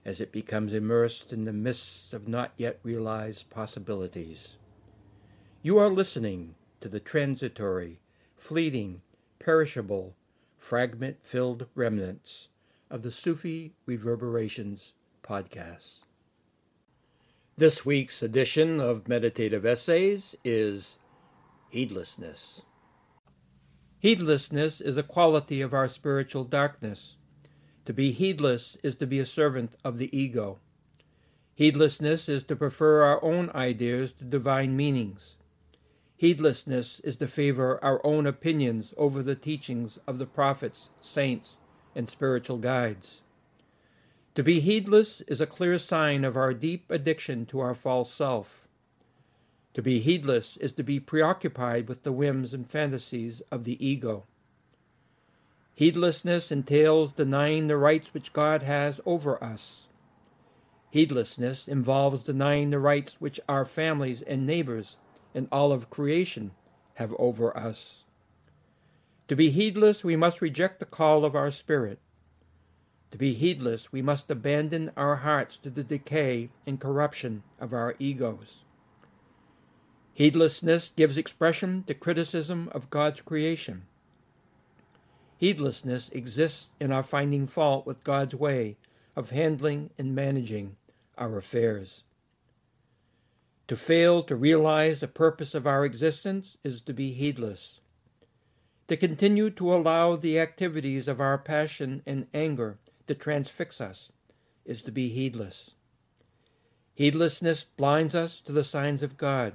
as 0.05 0.21
it 0.21 0.31
becomes 0.31 0.73
immersed 0.73 1.33
in 1.33 1.47
the 1.47 1.53
mists 1.53 2.13
of 2.13 2.29
not 2.29 2.53
yet 2.57 2.79
realized 2.85 3.51
possibilities. 3.51 4.55
You 5.63 5.79
are 5.79 5.91
listening 5.91 6.55
to 6.81 6.89
the 6.89 7.01
transitory, 7.01 7.99
fleeting, 8.37 9.03
perishable, 9.41 10.15
fragment 10.59 11.17
filled 11.25 11.67
remnants 11.75 12.51
of 12.89 13.03
the 13.03 13.11
Sufi 13.11 13.75
Reverberations 13.85 14.93
podcast. 15.25 16.06
This 17.59 17.87
week's 17.87 18.23
edition 18.23 18.81
of 18.81 19.09
Meditative 19.09 19.65
Essays 19.65 20.35
is 20.45 20.99
Heedlessness. 21.71 22.65
Heedlessness 23.99 24.83
is 24.83 24.99
a 24.99 25.03
quality 25.03 25.63
of 25.63 25.73
our 25.73 25.89
spiritual 25.89 26.45
darkness. 26.45 27.17
To 27.87 27.95
be 27.95 28.13
heedless 28.13 28.77
is 28.83 28.95
to 28.97 29.07
be 29.07 29.21
a 29.21 29.25
servant 29.25 29.75
of 29.83 29.97
the 29.97 30.15
ego. 30.15 30.59
Heedlessness 31.55 32.29
is 32.29 32.43
to 32.43 32.57
prefer 32.57 33.03
our 33.03 33.25
own 33.25 33.49
ideas 33.55 34.13
to 34.19 34.25
divine 34.25 34.77
meanings. 34.77 35.37
Heedlessness 36.15 37.01
is 37.01 37.17
to 37.17 37.27
favor 37.27 37.83
our 37.83 38.05
own 38.05 38.27
opinions 38.27 38.93
over 38.99 39.23
the 39.23 39.35
teachings 39.35 39.99
of 40.07 40.19
the 40.19 40.27
prophets, 40.27 40.91
saints, 41.01 41.57
and 41.95 42.07
spiritual 42.07 42.59
guides. 42.59 43.23
To 44.37 44.43
be 44.43 44.61
heedless 44.61 45.23
is 45.23 45.41
a 45.41 45.47
clear 45.47 45.79
sign 45.79 46.23
of 46.23 46.37
our 46.37 46.53
deep 46.53 46.91
addiction 46.91 47.47
to 47.47 47.61
our 47.61 47.75
false 47.75 48.13
self. 48.13 48.69
To 49.73 49.81
be 49.81 50.01
heedless 50.01 50.59
is 50.59 50.73
to 50.73 50.83
be 50.83 51.01
preoccupied 51.01 51.89
with 51.89 52.03
the 52.03 52.13
whims 52.13 52.53
and 52.53 52.69
fantasies 52.69 53.41
of 53.51 53.65
the 53.65 53.83
ego. 53.85 54.25
Heedlessness 55.75 56.53
entails 56.53 57.13
denying 57.13 57.67
the 57.67 57.79
rights 57.79 58.13
which 58.13 58.35
God 58.35 58.63
has 58.63 59.01
over 59.07 59.43
us. 59.43 59.87
Heedlessness 60.91 61.67
involves 61.67 62.21
denying 62.21 62.69
the 62.69 62.79
rights 62.79 63.17
which 63.19 63.41
our 63.49 63.65
families 63.65 64.21
and 64.21 64.47
neighbors 64.47 64.99
and 65.35 65.49
all 65.51 65.73
of 65.73 65.89
creation 65.89 66.51
have 66.97 67.15
over 67.19 67.57
us. 67.57 68.05
To 69.29 69.35
be 69.35 69.49
heedless, 69.49 70.05
we 70.05 70.15
must 70.15 70.43
reject 70.43 70.79
the 70.79 70.85
call 70.85 71.25
of 71.25 71.35
our 71.35 71.51
spirit. 71.51 72.01
To 73.17 73.19
be 73.19 73.33
heedless, 73.33 73.91
we 73.93 74.03
must 74.03 74.31
abandon 74.31 74.91
our 74.95 75.17
hearts 75.17 75.57
to 75.63 75.71
the 75.71 75.83
decay 75.83 76.51
and 76.67 76.79
corruption 76.79 77.45
of 77.59 77.73
our 77.73 77.95
egos. 77.99 78.65
Heedlessness 80.13 80.91
gives 80.97 81.17
expression 81.17 81.83
to 81.85 81.95
criticism 81.95 82.69
of 82.73 82.91
God's 82.91 83.23
creation. 83.23 83.85
Heedlessness 85.39 86.11
exists 86.11 86.69
in 86.79 86.93
our 86.93 87.03
finding 87.03 87.47
fault 87.47 87.87
with 87.87 88.05
God's 88.05 88.35
way 88.35 88.77
of 89.17 89.31
handling 89.31 89.89
and 89.97 90.15
managing 90.15 90.77
our 91.17 91.39
affairs. 91.39 92.05
To 93.69 93.77
fail 93.77 94.25
to 94.25 94.37
realize 94.37 95.01
the 95.01 95.09
purpose 95.09 95.55
of 95.55 95.67
our 95.67 95.87
existence 95.87 96.59
is 96.63 96.83
to 96.83 96.93
be 96.93 97.13
heedless. 97.13 97.81
To 98.89 98.97
continue 98.99 99.49
to 99.53 99.75
allow 99.75 100.17
the 100.17 100.39
activities 100.39 101.09
of 101.09 101.19
our 101.19 101.39
passion 101.39 102.03
and 102.05 102.27
anger 102.35 102.77
to 103.07 103.15
transfix 103.15 103.81
us 103.81 104.11
is 104.65 104.83
to 104.83 104.91
be 104.91 105.09
heedless. 105.09 105.73
Heedlessness 106.95 107.65
blinds 107.77 108.15
us 108.15 108.41
to 108.41 108.53
the 108.53 108.65
signs 108.65 109.03
of 109.03 109.17
God. 109.17 109.55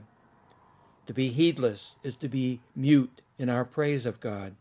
To 1.07 1.13
be 1.13 1.29
heedless 1.29 1.95
is 2.03 2.15
to 2.17 2.29
be 2.29 2.61
mute 2.75 3.21
in 3.37 3.49
our 3.49 3.65
praise 3.65 4.05
of 4.05 4.19
God. 4.19 4.55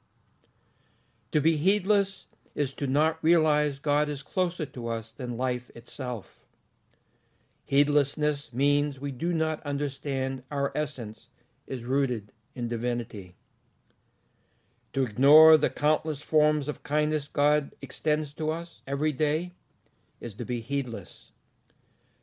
To 1.33 1.41
be 1.41 1.57
heedless 1.57 2.27
is 2.55 2.73
to 2.75 2.87
not 2.87 3.19
realize 3.23 3.79
God 3.79 4.09
is 4.09 4.23
closer 4.23 4.67
to 4.67 4.89
us 4.89 5.13
than 5.13 5.37
life 5.37 5.71
itself. 5.75 6.41
Heedlessness 7.65 8.53
means 8.53 8.99
we 8.99 9.13
do 9.13 9.33
not 9.33 9.63
understand 9.63 10.43
our 10.51 10.73
essence 10.75 11.29
is 11.67 11.85
rooted 11.85 12.33
in 12.55 12.69
divinity. 12.69 13.37
To 14.93 15.05
ignore 15.05 15.57
the 15.57 15.71
countless 15.71 16.21
forms 16.21 16.67
of 16.67 16.83
kindness 16.83 17.29
God 17.33 17.77
extends 17.81 18.33
to 18.35 18.51
us 18.51 18.83
every 18.89 19.13
day 19.13 19.53
is 20.21 20.35
to 20.35 20.45
be 20.45 20.61
heedless. 20.61 21.31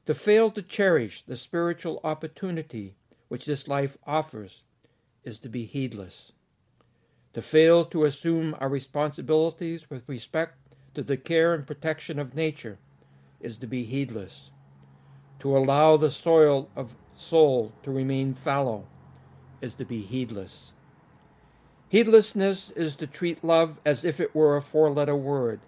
To 0.06 0.14
fail 0.14 0.52
to 0.52 0.62
cherish 0.62 1.24
the 1.26 1.38
spiritual 1.38 2.02
opportunity 2.04 2.96
which 3.30 3.46
this 3.46 3.68
life 3.68 3.98
offers 4.06 4.64
is 5.24 5.40
to 5.40 5.50
be 5.50 5.66
heedless. 5.66 6.34
To 7.34 7.42
fail 7.42 7.86
to 7.86 8.04
assume 8.04 8.56
our 8.60 8.70
responsibilities 8.70 9.90
with 9.90 10.04
respect 10.08 10.58
to 10.94 11.04
the 11.04 11.18
care 11.18 11.54
and 11.54 11.66
protection 11.66 12.20
of 12.20 12.36
nature 12.36 12.80
is 13.40 13.58
to 13.58 13.68
be 13.68 13.84
heedless. 13.84 14.52
To 15.40 15.56
allow 15.56 15.96
the 15.96 16.12
soil 16.12 16.70
of 16.76 16.96
soul 17.16 17.72
to 17.84 17.92
remain 17.92 18.34
fallow 18.34 18.88
is 19.62 19.74
to 19.76 19.86
be 19.86 20.02
heedless. 20.02 20.74
Heedlessness 21.90 22.72
is 22.72 22.96
to 22.98 23.08
treat 23.08 23.44
love 23.44 23.78
as 23.86 24.04
if 24.04 24.20
it 24.20 24.36
were 24.36 24.58
a 24.58 24.62
four 24.62 24.92
letter 24.92 25.16
word. 25.16 25.62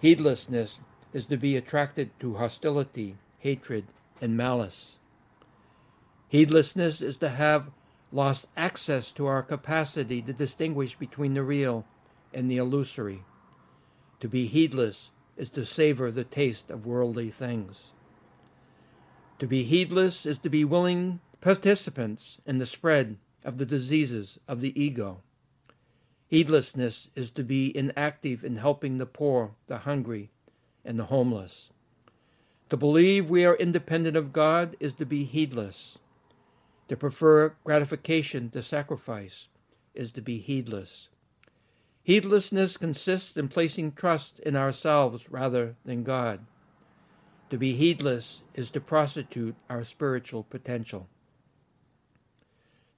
Heedlessness 0.00 0.80
is 1.12 1.24
to 1.26 1.36
be 1.36 1.56
attracted 1.56 2.10
to 2.20 2.36
hostility, 2.36 3.16
hatred, 3.38 3.86
and 4.20 4.36
malice. 4.36 4.98
Heedlessness 6.28 7.00
is 7.00 7.16
to 7.16 7.30
have 7.30 7.70
lost 8.12 8.46
access 8.56 9.10
to 9.12 9.26
our 9.26 9.42
capacity 9.42 10.20
to 10.22 10.32
distinguish 10.32 10.94
between 10.96 11.34
the 11.34 11.42
real 11.42 11.86
and 12.34 12.50
the 12.50 12.58
illusory. 12.58 13.24
To 14.20 14.28
be 14.28 14.46
heedless 14.46 15.10
is 15.36 15.48
to 15.50 15.64
savor 15.64 16.10
the 16.10 16.24
taste 16.24 16.70
of 16.70 16.84
worldly 16.84 17.30
things. 17.30 17.92
To 19.38 19.46
be 19.46 19.62
heedless 19.62 20.26
is 20.26 20.38
to 20.38 20.50
be 20.50 20.64
willing 20.64 21.20
participants 21.40 22.38
in 22.44 22.58
the 22.58 22.66
spread 22.66 23.16
of 23.48 23.56
the 23.56 23.64
diseases 23.64 24.38
of 24.46 24.60
the 24.60 24.78
ego. 24.78 25.22
Heedlessness 26.26 27.08
is 27.16 27.30
to 27.30 27.42
be 27.42 27.74
inactive 27.74 28.44
in 28.44 28.58
helping 28.58 28.98
the 28.98 29.06
poor, 29.06 29.52
the 29.68 29.78
hungry, 29.78 30.28
and 30.84 30.98
the 30.98 31.06
homeless. 31.06 31.70
To 32.68 32.76
believe 32.76 33.30
we 33.30 33.46
are 33.46 33.54
independent 33.54 34.18
of 34.18 34.34
God 34.34 34.76
is 34.80 34.92
to 34.94 35.06
be 35.06 35.24
heedless. 35.24 35.96
To 36.88 36.96
prefer 36.96 37.54
gratification 37.64 38.50
to 38.50 38.62
sacrifice 38.62 39.48
is 39.94 40.12
to 40.12 40.20
be 40.20 40.40
heedless. 40.40 41.08
Heedlessness 42.02 42.76
consists 42.76 43.34
in 43.34 43.48
placing 43.48 43.92
trust 43.92 44.40
in 44.40 44.56
ourselves 44.56 45.30
rather 45.30 45.76
than 45.86 46.02
God. 46.02 46.40
To 47.48 47.56
be 47.56 47.72
heedless 47.72 48.42
is 48.52 48.68
to 48.72 48.80
prostitute 48.82 49.56
our 49.70 49.84
spiritual 49.84 50.42
potential. 50.42 51.08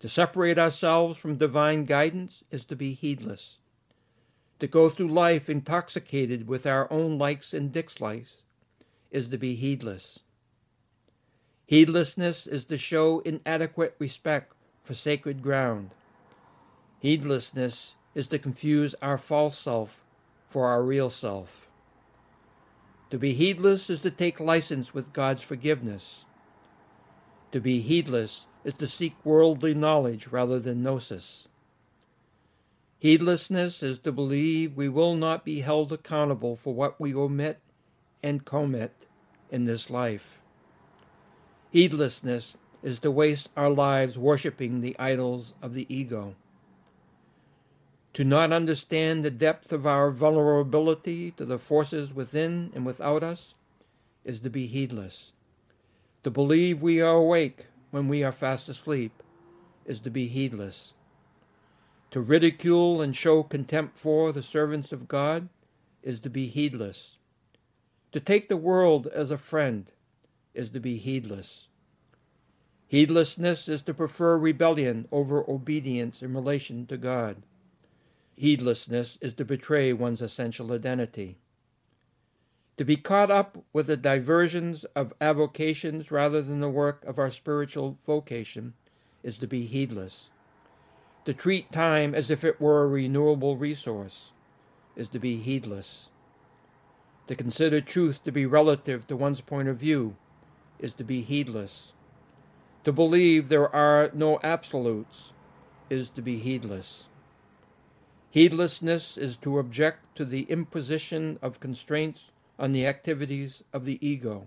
To 0.00 0.08
separate 0.08 0.58
ourselves 0.58 1.18
from 1.18 1.36
divine 1.36 1.84
guidance 1.84 2.42
is 2.50 2.64
to 2.66 2.76
be 2.76 2.94
heedless. 2.94 3.58
To 4.60 4.66
go 4.66 4.88
through 4.88 5.08
life 5.08 5.48
intoxicated 5.48 6.46
with 6.46 6.66
our 6.66 6.90
own 6.90 7.18
likes 7.18 7.52
and 7.52 7.70
dislikes 7.70 8.42
is 9.10 9.28
to 9.28 9.38
be 9.38 9.54
heedless. 9.54 10.20
Heedlessness 11.66 12.46
is 12.46 12.64
to 12.66 12.78
show 12.78 13.20
inadequate 13.20 13.94
respect 13.98 14.54
for 14.82 14.94
sacred 14.94 15.42
ground. 15.42 15.90
Heedlessness 16.98 17.94
is 18.14 18.26
to 18.28 18.38
confuse 18.38 18.94
our 19.00 19.18
false 19.18 19.58
self 19.58 20.02
for 20.48 20.66
our 20.66 20.82
real 20.82 21.10
self. 21.10 21.68
To 23.10 23.18
be 23.18 23.34
heedless 23.34 23.90
is 23.90 24.00
to 24.00 24.10
take 24.10 24.40
license 24.40 24.94
with 24.94 25.12
God's 25.12 25.42
forgiveness. 25.42 26.24
To 27.52 27.60
be 27.60 27.80
heedless 27.80 28.46
is 28.64 28.74
to 28.74 28.86
seek 28.86 29.14
worldly 29.24 29.74
knowledge 29.74 30.28
rather 30.28 30.58
than 30.58 30.82
gnosis. 30.82 31.48
Heedlessness 32.98 33.82
is 33.82 33.98
to 34.00 34.12
believe 34.12 34.76
we 34.76 34.88
will 34.88 35.14
not 35.14 35.44
be 35.44 35.60
held 35.60 35.90
accountable 35.90 36.56
for 36.56 36.74
what 36.74 37.00
we 37.00 37.14
omit 37.14 37.58
and 38.22 38.44
commit 38.44 39.06
in 39.50 39.64
this 39.64 39.88
life. 39.88 40.40
Heedlessness 41.70 42.56
is 42.82 42.98
to 42.98 43.10
waste 43.10 43.48
our 43.56 43.70
lives 43.70 44.18
worshiping 44.18 44.80
the 44.80 44.96
idols 44.98 45.54
of 45.62 45.72
the 45.72 45.86
ego. 45.94 46.34
To 48.14 48.24
not 48.24 48.52
understand 48.52 49.24
the 49.24 49.30
depth 49.30 49.72
of 49.72 49.86
our 49.86 50.10
vulnerability 50.10 51.30
to 51.32 51.44
the 51.44 51.58
forces 51.58 52.12
within 52.12 52.70
and 52.74 52.84
without 52.84 53.22
us 53.22 53.54
is 54.24 54.40
to 54.40 54.50
be 54.50 54.66
heedless. 54.66 55.32
To 56.24 56.30
believe 56.30 56.82
we 56.82 57.00
are 57.00 57.16
awake 57.16 57.66
when 57.90 58.08
we 58.08 58.22
are 58.22 58.32
fast 58.32 58.68
asleep 58.68 59.22
is 59.84 60.00
to 60.00 60.10
be 60.10 60.26
heedless. 60.26 60.94
To 62.12 62.20
ridicule 62.20 63.00
and 63.00 63.16
show 63.16 63.42
contempt 63.42 63.96
for 63.96 64.32
the 64.32 64.42
servants 64.42 64.92
of 64.92 65.08
God 65.08 65.48
is 66.02 66.18
to 66.20 66.30
be 66.30 66.46
heedless. 66.46 67.18
To 68.12 68.20
take 68.20 68.48
the 68.48 68.56
world 68.56 69.06
as 69.06 69.30
a 69.30 69.38
friend 69.38 69.90
is 70.54 70.70
to 70.70 70.80
be 70.80 70.96
heedless. 70.96 71.68
Heedlessness 72.88 73.68
is 73.68 73.82
to 73.82 73.94
prefer 73.94 74.36
rebellion 74.36 75.06
over 75.12 75.48
obedience 75.48 76.22
in 76.22 76.34
relation 76.34 76.86
to 76.86 76.96
God. 76.96 77.44
Heedlessness 78.36 79.16
is 79.20 79.34
to 79.34 79.44
betray 79.44 79.92
one's 79.92 80.20
essential 80.20 80.72
identity. 80.72 81.38
To 82.80 82.86
be 82.86 82.96
caught 82.96 83.30
up 83.30 83.62
with 83.74 83.88
the 83.88 83.96
diversions 83.98 84.84
of 84.96 85.12
avocations 85.20 86.10
rather 86.10 86.40
than 86.40 86.60
the 86.60 86.70
work 86.70 87.04
of 87.04 87.18
our 87.18 87.28
spiritual 87.28 87.98
vocation 88.06 88.72
is 89.22 89.36
to 89.36 89.46
be 89.46 89.66
heedless. 89.66 90.30
To 91.26 91.34
treat 91.34 91.70
time 91.72 92.14
as 92.14 92.30
if 92.30 92.42
it 92.42 92.58
were 92.58 92.82
a 92.82 92.88
renewable 92.88 93.58
resource 93.58 94.32
is 94.96 95.08
to 95.08 95.18
be 95.18 95.36
heedless. 95.36 96.08
To 97.26 97.34
consider 97.34 97.82
truth 97.82 98.24
to 98.24 98.32
be 98.32 98.46
relative 98.46 99.06
to 99.08 99.14
one's 99.14 99.42
point 99.42 99.68
of 99.68 99.76
view 99.76 100.16
is 100.78 100.94
to 100.94 101.04
be 101.04 101.20
heedless. 101.20 101.92
To 102.84 102.94
believe 102.94 103.50
there 103.50 103.68
are 103.76 104.10
no 104.14 104.40
absolutes 104.42 105.34
is 105.90 106.08
to 106.08 106.22
be 106.22 106.38
heedless. 106.38 107.08
Heedlessness 108.30 109.18
is 109.18 109.36
to 109.36 109.58
object 109.58 110.16
to 110.16 110.24
the 110.24 110.44
imposition 110.44 111.38
of 111.42 111.60
constraints 111.60 112.30
on 112.60 112.72
the 112.72 112.86
activities 112.86 113.64
of 113.72 113.86
the 113.86 113.98
ego. 114.06 114.46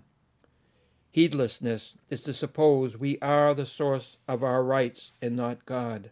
Heedlessness 1.10 1.96
is 2.08 2.22
to 2.22 2.32
suppose 2.32 2.96
we 2.96 3.18
are 3.20 3.52
the 3.54 3.66
source 3.66 4.16
of 4.26 4.42
our 4.42 4.64
rights 4.64 5.12
and 5.20 5.36
not 5.36 5.66
God. 5.66 6.10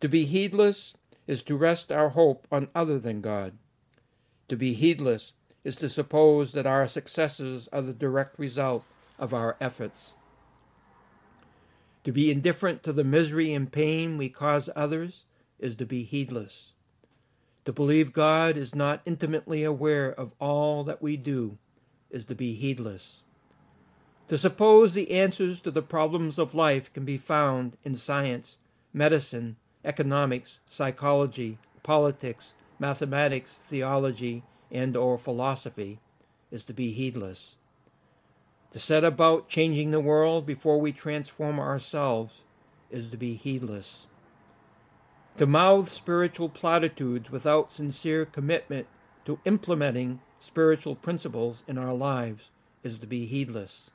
To 0.00 0.08
be 0.08 0.24
heedless 0.24 0.94
is 1.26 1.42
to 1.44 1.56
rest 1.56 1.92
our 1.92 2.10
hope 2.10 2.46
on 2.50 2.68
other 2.74 2.98
than 2.98 3.20
God. 3.20 3.58
To 4.48 4.56
be 4.56 4.72
heedless 4.72 5.32
is 5.62 5.76
to 5.76 5.88
suppose 5.88 6.52
that 6.52 6.66
our 6.66 6.88
successes 6.88 7.68
are 7.72 7.82
the 7.82 7.92
direct 7.92 8.38
result 8.38 8.84
of 9.18 9.34
our 9.34 9.56
efforts. 9.60 10.14
To 12.04 12.12
be 12.12 12.30
indifferent 12.30 12.82
to 12.84 12.92
the 12.92 13.04
misery 13.04 13.52
and 13.52 13.70
pain 13.70 14.16
we 14.16 14.28
cause 14.28 14.70
others 14.76 15.24
is 15.58 15.74
to 15.76 15.86
be 15.86 16.04
heedless. 16.04 16.74
To 17.66 17.72
believe 17.72 18.12
God 18.12 18.56
is 18.56 18.76
not 18.76 19.02
intimately 19.04 19.64
aware 19.64 20.12
of 20.12 20.32
all 20.38 20.84
that 20.84 21.02
we 21.02 21.16
do 21.16 21.58
is 22.10 22.24
to 22.26 22.34
be 22.36 22.54
heedless. 22.54 23.22
To 24.28 24.38
suppose 24.38 24.94
the 24.94 25.10
answers 25.10 25.60
to 25.62 25.72
the 25.72 25.82
problems 25.82 26.38
of 26.38 26.54
life 26.54 26.92
can 26.92 27.04
be 27.04 27.18
found 27.18 27.76
in 27.82 27.96
science, 27.96 28.56
medicine, 28.92 29.56
economics, 29.84 30.60
psychology, 30.70 31.58
politics, 31.82 32.54
mathematics, 32.78 33.58
theology, 33.68 34.44
and 34.70 34.96
or 34.96 35.18
philosophy 35.18 35.98
is 36.52 36.62
to 36.64 36.72
be 36.72 36.92
heedless. 36.92 37.56
To 38.72 38.78
set 38.78 39.02
about 39.02 39.48
changing 39.48 39.90
the 39.90 40.00
world 40.00 40.46
before 40.46 40.80
we 40.80 40.92
transform 40.92 41.58
ourselves 41.58 42.42
is 42.92 43.08
to 43.08 43.16
be 43.16 43.34
heedless. 43.34 44.06
To 45.38 45.44
mouth 45.46 45.90
spiritual 45.90 46.48
platitudes 46.48 47.30
without 47.30 47.70
sincere 47.70 48.24
commitment 48.24 48.86
to 49.26 49.38
implementing 49.44 50.20
spiritual 50.38 50.94
principles 50.94 51.62
in 51.68 51.76
our 51.76 51.92
lives 51.92 52.48
is 52.82 52.96
to 53.00 53.06
be 53.06 53.26
heedless. 53.26 53.90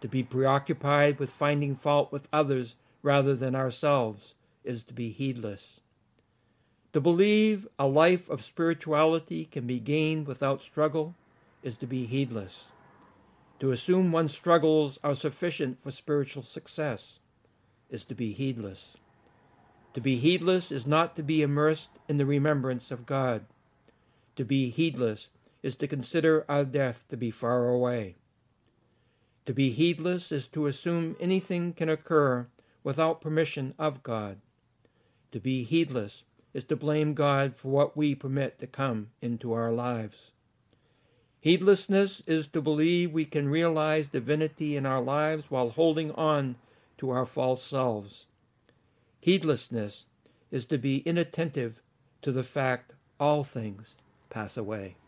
To 0.00 0.06
be 0.06 0.22
preoccupied 0.22 1.18
with 1.18 1.32
finding 1.32 1.74
fault 1.74 2.12
with 2.12 2.28
others 2.32 2.76
rather 3.02 3.34
than 3.34 3.56
ourselves 3.56 4.34
is 4.62 4.84
to 4.84 4.94
be 4.94 5.08
heedless. 5.10 5.80
To 6.92 7.00
believe 7.00 7.66
a 7.76 7.88
life 7.88 8.30
of 8.30 8.40
spirituality 8.40 9.46
can 9.46 9.66
be 9.66 9.80
gained 9.80 10.28
without 10.28 10.62
struggle 10.62 11.16
is 11.64 11.76
to 11.78 11.86
be 11.88 12.04
heedless. 12.06 12.66
To 13.58 13.72
assume 13.72 14.12
one's 14.12 14.32
struggles 14.32 15.00
are 15.02 15.16
sufficient 15.16 15.82
for 15.82 15.90
spiritual 15.90 16.44
success 16.44 17.18
is 17.90 18.04
to 18.04 18.14
be 18.14 18.32
heedless. 18.32 18.96
To 19.94 20.00
be 20.00 20.16
heedless 20.16 20.72
is 20.72 20.86
not 20.86 21.14
to 21.16 21.22
be 21.22 21.40
immersed 21.40 21.90
in 22.08 22.18
the 22.18 22.26
remembrance 22.26 22.90
of 22.90 23.06
God. 23.06 23.44
To 24.36 24.44
be 24.44 24.68
heedless 24.70 25.28
is 25.62 25.76
to 25.76 25.86
consider 25.86 26.44
our 26.48 26.64
death 26.64 27.04
to 27.08 27.16
be 27.16 27.30
far 27.30 27.68
away. 27.68 28.16
To 29.46 29.54
be 29.54 29.70
heedless 29.70 30.32
is 30.32 30.46
to 30.48 30.66
assume 30.66 31.16
anything 31.20 31.72
can 31.72 31.88
occur 31.88 32.48
without 32.82 33.20
permission 33.20 33.72
of 33.78 34.02
God. 34.02 34.38
To 35.30 35.38
be 35.38 35.62
heedless 35.62 36.24
is 36.52 36.64
to 36.64 36.76
blame 36.76 37.14
God 37.14 37.56
for 37.56 37.68
what 37.68 37.96
we 37.96 38.16
permit 38.16 38.58
to 38.58 38.66
come 38.66 39.10
into 39.22 39.52
our 39.52 39.70
lives. 39.70 40.32
Heedlessness 41.40 42.22
is 42.26 42.48
to 42.48 42.60
believe 42.60 43.12
we 43.12 43.26
can 43.26 43.48
realize 43.48 44.08
divinity 44.08 44.76
in 44.76 44.86
our 44.86 45.02
lives 45.02 45.50
while 45.50 45.70
holding 45.70 46.10
on 46.12 46.56
to 46.98 47.10
our 47.10 47.26
false 47.26 47.62
selves. 47.62 48.26
Heedlessness 49.24 50.04
is 50.50 50.66
to 50.66 50.76
be 50.76 50.98
inattentive 51.06 51.80
to 52.20 52.30
the 52.30 52.42
fact 52.42 52.92
all 53.18 53.42
things 53.42 53.96
pass 54.28 54.58
away. 54.58 54.98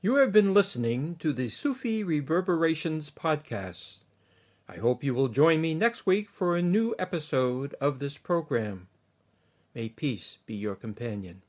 You 0.00 0.14
have 0.14 0.32
been 0.32 0.54
listening 0.54 1.16
to 1.16 1.34
the 1.34 1.50
Sufi 1.50 2.02
Reverberations 2.02 3.10
podcast. 3.10 4.04
I 4.66 4.78
hope 4.78 5.04
you 5.04 5.12
will 5.12 5.28
join 5.28 5.60
me 5.60 5.74
next 5.74 6.06
week 6.06 6.30
for 6.30 6.56
a 6.56 6.62
new 6.62 6.94
episode 6.98 7.74
of 7.74 7.98
this 7.98 8.16
program. 8.16 8.88
May 9.74 9.90
peace 9.90 10.38
be 10.46 10.54
your 10.54 10.74
companion. 10.74 11.42